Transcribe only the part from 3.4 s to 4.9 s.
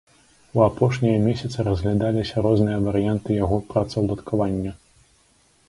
яго працаўладкавання.